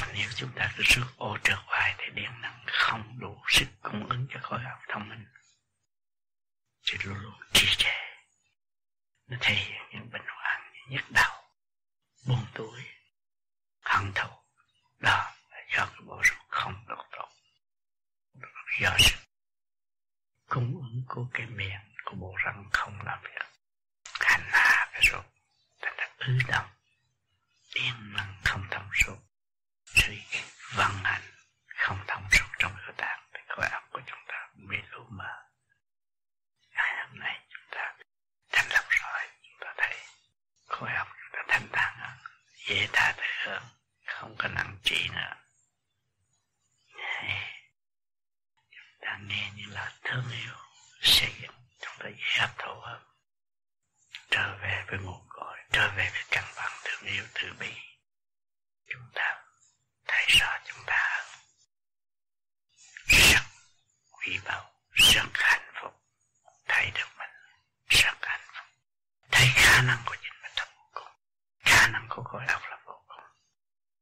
[0.00, 3.66] Mà nếu chúng ta cứ rước ô trợ hoài thì điện năng không đủ sức
[3.82, 5.26] cung ứng cho khối óc thông minh.
[6.86, 7.94] Thì luôn luôn trì trệ.
[9.26, 11.42] Nó thể hiện những bệnh hoạn như nhức đầu,
[12.26, 12.80] buồn tuổi,
[13.84, 14.28] hận thù.
[14.98, 17.28] Đó là do cái bộ ruột không tốt tốt
[18.80, 19.16] do sự
[20.48, 23.46] cung ứng của cái miệng của bộ răng không làm việc.
[24.20, 25.24] Hành hạ cái ruột
[25.82, 26.77] thành ra ứ động
[27.78, 29.16] yên năng không thông suốt
[29.84, 30.12] sự
[30.76, 31.22] vận hành,
[31.76, 35.34] không thông suốt trong cơ tạng, thì khối óc của chúng ta bị lu mờ.
[36.70, 37.94] Ngày hôm nay chúng ta
[38.52, 39.96] thành lập rồi, chúng ta thấy
[40.66, 42.18] khối óc chúng ta thanh thản hơn,
[42.68, 43.62] dễ tha thứ hơn,
[44.06, 45.34] không có nặng trị nữa.
[48.70, 50.54] Chúng ta nghe những lời thương yêu,
[51.00, 53.02] xây dựng, chúng ta dễ hấp thụ hơn.
[54.30, 55.27] Trở về với nguồn
[55.78, 57.72] trở về với căn bản thương yêu từ bi
[58.86, 59.42] chúng ta
[60.06, 61.24] thấy rõ chúng ta
[63.06, 63.42] rất
[64.10, 65.94] quý báu, rất hạnh phúc
[66.68, 67.30] thấy được mình
[67.88, 68.66] rất hạnh phúc.
[69.30, 71.12] Thấy khả năng của chính mình là vô cùng,
[71.64, 73.24] khả năng của khối óc là vô cùng.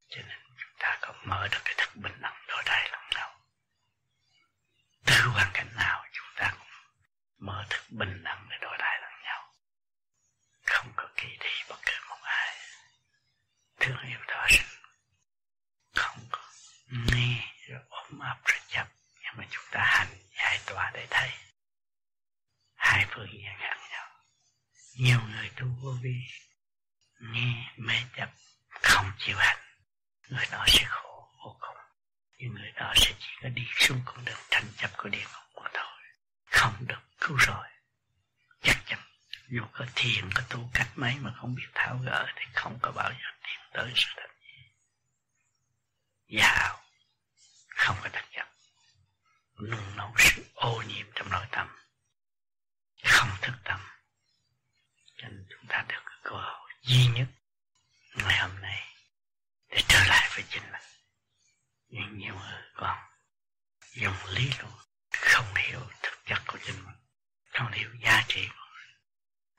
[0.09, 3.41] Cho nên chúng ta có mở được cái thức bình đẳng đối đãi lẫn nhau
[5.07, 6.69] từ hoàn cảnh nào chúng ta cũng
[7.39, 9.53] mở thức bình đẳng để đối đãi lẫn nhau
[10.67, 12.57] không có kỳ thị bất cứ một ai
[13.81, 14.67] thương yêu thọ sinh
[15.95, 16.41] không có
[16.91, 18.87] nghe rồi ôm ấp rồi chấp
[19.23, 21.31] nhưng mà chúng ta hành giải tỏa để thấy
[22.75, 24.09] hai phương diện khác nhau
[24.95, 26.17] nhiều người tu vô vi
[27.21, 28.31] nghe mê chấp
[28.69, 29.59] không chịu hành
[30.29, 31.77] người đó sẽ khổ vô cùng
[32.39, 35.62] những người đó sẽ chỉ có đi xuống con đường tranh chấp của địa ngục
[35.65, 36.03] mà thôi
[36.51, 37.67] không được cứu rồi
[38.62, 38.99] chắc chắn
[39.49, 40.43] dù có thiền có
[41.07, 44.31] ấy mà không biết tháo gỡ thì không có bao giờ tìm tới sự thật
[46.29, 46.83] giàu
[47.69, 48.47] không có thực chất
[49.61, 51.69] nung nấu sự ô nhiễm trong nội tâm
[53.05, 53.81] không thức tâm
[55.16, 57.27] cho nên chúng ta được cơ hội duy nhất
[58.14, 58.95] ngày hôm nay
[59.69, 60.83] để trở lại với chính mình
[61.88, 62.99] nhưng nhiều người còn
[63.95, 64.73] dùng lý luận
[65.11, 66.97] không hiểu thực chất của chính mình
[67.53, 68.97] không hiểu giá trị của mình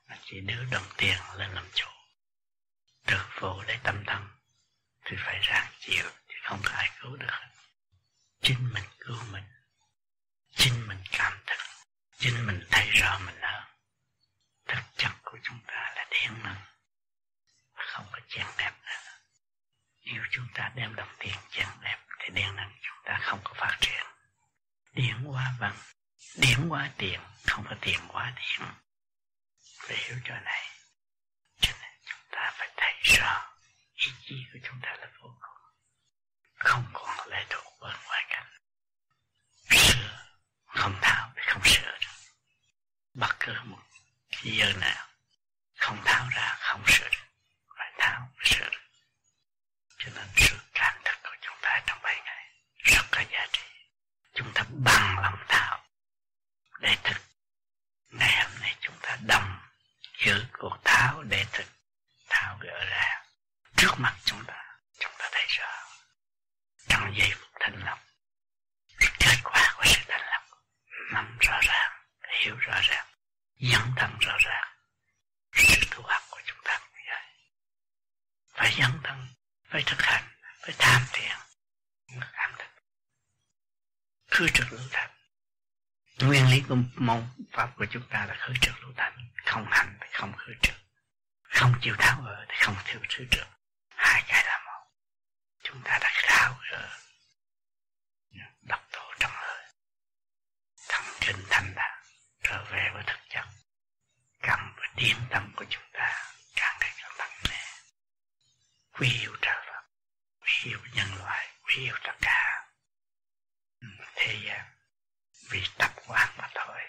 [0.06, 1.86] mà chỉ đưa đồng tiền lên làm chủ
[3.06, 4.28] được phụ để tâm thân
[5.04, 7.34] thì phải ráng chịu chứ không có ai cứu được
[8.48, 9.44] chính mình cứu mình.
[10.54, 11.58] Chính mình cảm thức.
[12.18, 13.62] Chính mình thấy rõ mình hơn.
[14.66, 16.62] Thực chất của chúng ta là điện năng
[17.74, 19.12] không có chèn đẹp nữa.
[20.04, 23.52] Nếu chúng ta đem đồng tiền chèn đẹp thì điện năng chúng ta không có
[23.56, 24.04] phát triển.
[24.92, 25.78] Điện qua bằng vâng.
[26.36, 28.68] điện qua tiền, không có tiền qua điện
[29.78, 30.68] phải hiểu cho này.
[31.60, 33.52] Cho nên chúng ta phải thấy rõ
[33.94, 35.58] ý chí của chúng ta là vô cùng.
[36.54, 38.27] Không còn lệ thuộc bên ngoài
[40.78, 42.16] không tháo thì không sửa được.
[43.14, 43.82] Bất cứ một
[44.42, 45.06] giờ nào,
[45.76, 47.26] không tháo ra không sửa được.
[47.78, 48.88] Phải tháo sửa được.
[49.98, 53.68] Cho nên sự cảm thức của chúng ta trong bảy ngày rất có giá trị.
[54.34, 55.84] Chúng ta bằng lòng tháo
[56.80, 57.22] để thực
[58.10, 59.58] ngày hôm nay chúng ta đồng
[60.24, 61.66] giữ cuộc tháo để thực
[62.28, 63.24] tháo gỡ ra
[63.76, 65.84] trước mặt chúng ta chúng ta thấy rõ
[66.88, 67.98] trong giây phút thành lập
[68.98, 70.42] kết quả của sự thành lập
[71.12, 71.92] nắm rõ ràng
[72.42, 73.06] hiểu rõ ràng
[73.56, 74.76] dẫn thân rõ ràng
[75.52, 77.24] sự tu học của chúng ta cũng vậy
[78.52, 79.28] phải dẫn thân
[79.70, 80.24] phải thực hành
[80.60, 81.36] phải tham thiền
[82.16, 82.68] mới cảm thức
[84.30, 85.10] khứ trực lưu thành
[86.20, 89.96] nguyên lý của môn pháp của chúng ta là khứ trực lưu thành không hành
[90.00, 90.76] thì không khứ trực
[91.42, 93.46] không chịu tháo gỡ thì không chịu khứ trực
[93.88, 94.86] hai cái là một.
[95.62, 96.88] Chúng ta đã tháo gỡ
[98.62, 99.64] độc tố trong hơi
[100.88, 102.02] thần kinh thanh thản
[102.42, 103.44] trở về với thực chất.
[104.42, 106.24] Cầm và tiềm tâm của chúng ta
[106.56, 107.64] càng ngày càng nặng nề
[108.92, 109.82] quý hiểu trời Phật
[110.40, 111.48] quý hiểu nhân loại.
[111.62, 112.68] Quý hiểu tất cả.
[113.80, 114.77] Ừ, thế gian
[115.50, 116.80] vì tập quán mà thôi.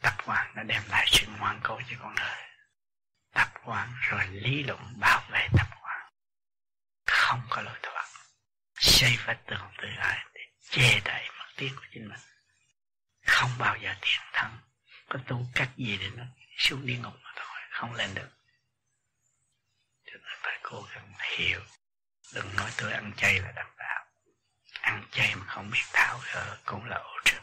[0.00, 2.52] Tập quán đã đem lại sự ngoan cố cho con người
[3.32, 6.12] tập quán rồi lý luận bảo vệ tập quán.
[7.06, 8.08] Không có lối thoát.
[8.74, 12.20] Xây vách tường tự ái để che đậy mất tiếng của chính mình.
[13.26, 14.58] Không bao giờ tiền thân.
[15.08, 16.24] Có tu cách gì để nó
[16.58, 17.60] xuống địa ngục mà thôi.
[17.70, 18.30] Không lên được.
[20.06, 21.60] Cho nên phải cố gắng hiểu.
[22.34, 24.06] Đừng nói tôi ăn chay là đảm bảo.
[24.80, 27.42] Ăn chay mà không biết tháo gỡ cũng là ô trượt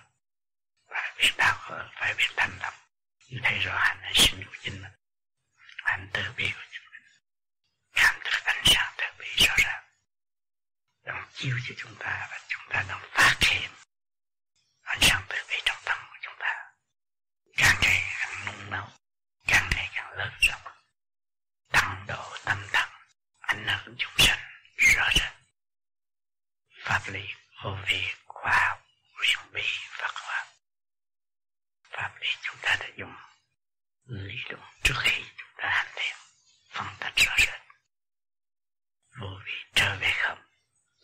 [1.19, 2.73] biết tháo gỡ phải biết thanh lập
[3.27, 4.91] như rõ hành hành sinh của chính mình.
[5.83, 7.01] Hành từ bi của chính mình.
[7.93, 9.83] Cảm thức ánh sáng từ bi rõ ràng.
[11.03, 13.69] Đang chiếu cho chúng ta và chúng ta đang phát hiện
[14.81, 16.55] ánh sáng từ bi trong tâm của chúng ta.
[17.57, 18.87] Càng ngày càng nung nấu
[19.47, 20.61] càng ngày càng lớn rộng.
[21.71, 22.89] Tăng độ tâm thần,
[23.39, 24.39] ảnh hưởng chúng sanh
[24.77, 25.33] rõ rệt
[26.83, 27.21] pháp lý
[27.63, 28.79] vô vi khoa học
[29.17, 29.61] huyền bí
[29.97, 30.45] Phật pháp
[31.91, 33.15] pháp lý chúng ta đã dùng
[34.05, 36.15] lý luận trước khi chúng ta hành thiền
[36.71, 37.61] phân tích rõ rệt
[39.21, 40.41] vô vi trở về không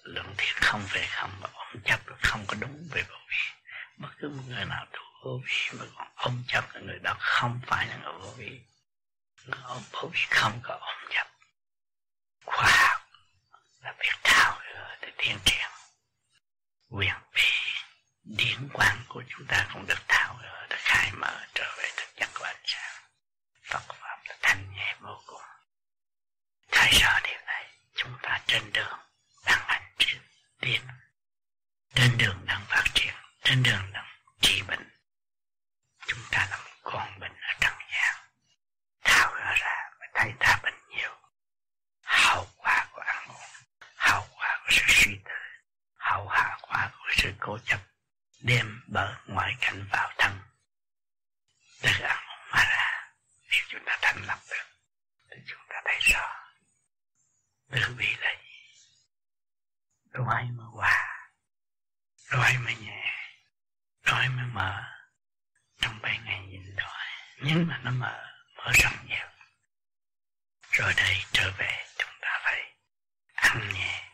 [0.03, 4.09] luận thiện không về không mà ôm chấp không có đúng về vô vi bất
[4.19, 7.13] cứ một người nào tu vô vi mà còn ôm chấp là
[7.45, 8.61] người đó không phải là người vô vi
[9.45, 11.27] người ôm vô vi không có ôm chấp
[12.45, 13.01] khoa học
[13.81, 15.69] là biết thao gỡ để tiến triển
[16.89, 17.41] quyền bí
[18.23, 22.15] điển quang của chúng ta cũng được thao gỡ được khai mở trở về thực
[22.15, 23.03] chất của ánh sáng
[23.63, 25.41] Phật pháp là thanh nhẹ vô cùng
[26.71, 28.99] thấy rõ điều này chúng ta trên đường
[29.45, 30.21] đang hành triển
[30.61, 30.81] tiến
[31.95, 34.05] trên đường đang phát triển trên đường đang
[34.41, 34.89] trị bệnh
[36.07, 38.15] chúng ta là một con bệnh ở trần gian
[39.03, 41.15] thao gỡ ra và thấy ta bệnh nhiều
[42.01, 43.65] hậu quả của ăn uống
[43.95, 45.31] hậu quả của sự suy tư
[45.95, 47.79] hậu hạ quả của sự cố chấp
[48.41, 50.39] đem bờ ngoại cảnh vào thân
[51.81, 53.11] từ ăn uống mà ra
[53.51, 54.65] nếu chúng ta thành lập được
[55.31, 56.35] thì chúng ta thấy rõ
[57.75, 58.79] từ bi là gì
[60.13, 61.29] đói mà hòa
[62.31, 63.11] đói mà nhẹ
[64.05, 64.83] đói mới mở,
[65.81, 67.05] trong bảy ngày nhìn đói
[67.41, 68.23] nhưng mà nó mở
[68.57, 69.27] mở rộng nhiều.
[70.71, 72.73] Rồi đây trở về trong ta phải
[73.33, 74.09] ăn nhẹ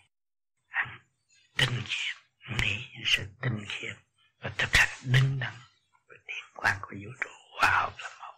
[0.70, 1.00] ăn
[1.58, 2.16] tinh khiết
[2.62, 3.96] nghĩ những sự tinh khiết
[4.40, 5.54] và thực hành đứng đắn
[6.08, 8.34] với điện quan của vũ trụ hòa hợp là một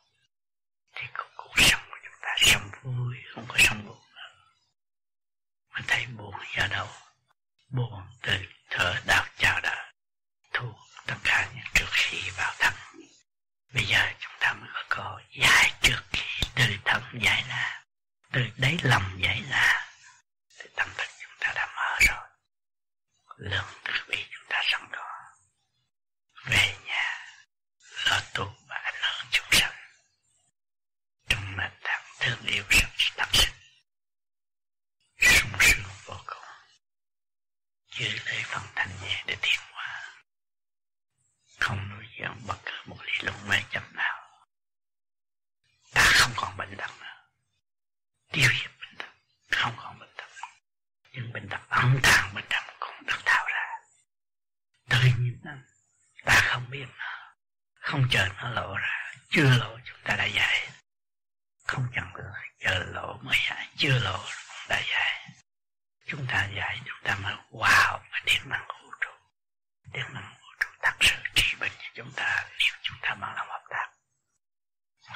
[0.95, 4.29] thì cuộc, cuộc sống của chúng ta sống vui không có sống buồn nữa
[5.73, 6.87] mình thấy buồn do đâu
[7.69, 8.33] buồn từ
[8.69, 9.93] thở đau chào đời
[10.53, 10.73] thu
[11.05, 12.73] tất cả những trước khi vào thân
[13.73, 17.83] bây giờ chúng ta mới có cơ giải trước khi từ thân giải ra
[18.31, 19.87] từ đáy lòng giải ra
[20.59, 22.27] thì tâm thức chúng ta đã mở rồi
[23.37, 25.05] lượng từ bi chúng ta sẵn có
[26.45, 27.25] về nhà
[28.05, 29.73] lo tu và ảnh hưởng chúng sanh
[31.29, 32.63] trong nền tảng thương yêu
[32.97, 33.53] sự thật sinh
[35.19, 36.43] sung sướng vô cùng
[37.97, 40.13] giữ lấy phần thanh nhẹ để tiến hóa
[41.59, 44.45] không nuôi dưỡng bất cứ một lý luận mê chấp nào
[45.93, 47.17] ta không còn bệnh tật nữa
[48.31, 49.11] tiêu diệt bệnh tật
[49.51, 50.29] không còn bệnh tật
[51.33, 53.65] nhưng bệnh âm thầm bên trong cũng được tạo ra.
[54.89, 55.51] Tự nhiên nó
[56.25, 57.33] ta không biết nó,
[57.79, 60.69] không chờ nó lộ ra, chưa lộ chúng ta đã dạy.
[61.67, 62.05] Không cần
[62.59, 65.29] chờ lộ mới dạy, chưa lộ cũng đã dạy.
[66.07, 69.11] Chúng ta dạy, chúng ta mới hòa hợp với điện năng của vũ trụ
[69.93, 73.35] điện năng vũ trụ thật sự trị bệnh cho chúng ta, nếu chúng ta bằng
[73.35, 73.89] lòng hợp tác.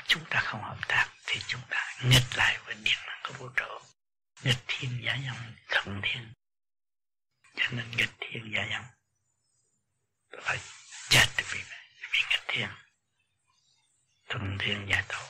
[0.07, 3.49] Chúng ta không hợp tác thì chúng ta nghịch lại với điện năng của vũ
[3.55, 3.80] trụ
[4.43, 6.33] nghịch thiên giả dòng thuận thiên.
[7.55, 8.85] Cho nên nghịch thiên giả dòng
[10.43, 10.59] phải
[11.09, 11.63] chết vì
[12.11, 12.69] vì nghịch thiên.
[14.29, 15.29] Thuận thiên giả tổ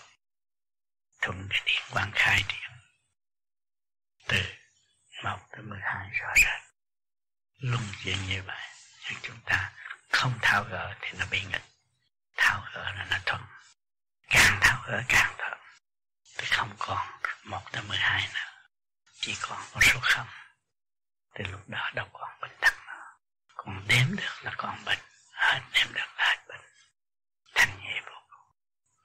[1.22, 2.72] thuận cái điện quan khai điện.
[4.28, 4.44] Từ
[5.24, 6.62] một tới mười hai rõ rệt.
[7.58, 8.68] Luân chuyển như vậy
[9.04, 9.74] nhưng chúng ta
[10.10, 11.66] không thao gỡ thì nó bị nghịch.
[12.38, 13.42] Thao gỡ là nó thuận.
[14.30, 15.60] Càng thao gỡ càng thuận,
[16.38, 17.08] thì không còn
[17.44, 18.57] một tới mười hai nữa
[19.20, 20.28] chỉ còn con số không.
[21.36, 23.04] Thì lúc đó đâu còn bệnh tật nữa.
[23.56, 25.00] Còn đếm được là còn bệnh
[25.34, 26.62] hết đếm được là hết bệnh
[27.56, 28.56] thanh nhẹ vô cùng.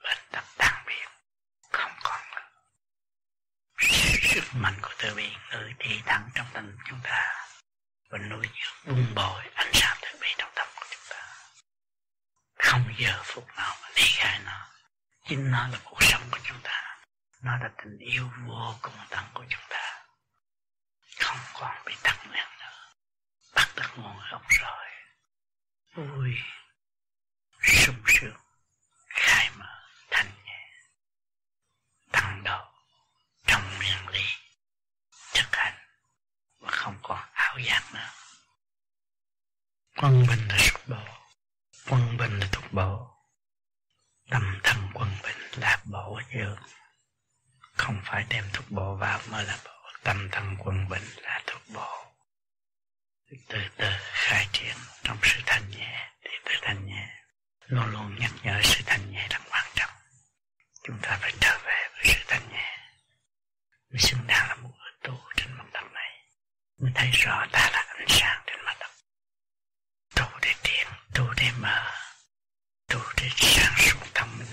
[0.02, 1.08] Bệnh tật tan biến.
[1.72, 2.48] Không còn nữa.
[4.34, 7.46] Sức mạnh của từ bi ngự đi thẳng trong tâm chúng ta.
[8.10, 11.34] Và nuôi dưỡng bung bồi ánh sáng từ bi trong tâm của chúng ta.
[12.58, 14.68] Không giờ phút nào mà ly khai nó.
[15.28, 16.98] Chính nó là cuộc sống của chúng ta.
[17.42, 19.81] Nó là tình yêu vô cùng tận của chúng ta
[21.32, 22.90] không còn bị tắc nghẽn nữa.
[23.54, 24.86] Bắt được nguồn gốc rồi
[25.94, 26.34] vui
[27.62, 28.36] sung sướng,
[29.08, 30.70] khai mở, thanh nhẹ.
[32.12, 32.72] Tăng độ
[33.46, 34.24] trong nguyên lý
[35.34, 35.78] thực hành,
[36.60, 38.10] và không còn ảo giác nữa.
[39.96, 41.04] Quân bình là xuất bộ
[41.88, 43.08] quân bình là thuộc bộ
[44.30, 46.62] tâm thân quân bình là bổ dưỡng,
[47.72, 51.62] không phải đem thuộc bổ vào mới là bổ tâm thân quân bình là thuộc
[51.74, 52.04] bộ.
[53.48, 57.08] Từ từ khai triển trong sự thanh nhẹ thì từ thanh nhẹ.
[57.66, 59.90] Luôn luôn nhắc nhở sự thanh nhẹ rất quan trọng.
[60.82, 62.78] Chúng ta phải trở về với sự thanh nhẹ.
[63.90, 66.26] Mình xứng đáng là một người tu trên mặt đất này.
[66.78, 68.90] Mình thấy rõ ta là ánh sáng trên mặt đất.
[70.16, 71.90] Tu để tiến, tu để mở.
[72.88, 74.48] Tu để sáng suốt tâm mình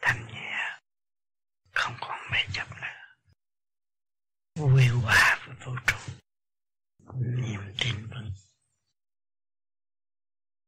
[0.00, 0.78] thanh nhẹ.
[1.72, 2.66] Không còn mê chấp
[4.66, 5.92] we will have a vote
[7.08, 7.58] on the